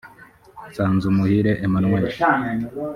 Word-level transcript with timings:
Nsanzumuhire 0.69 1.51
Emmanuel 1.65 2.05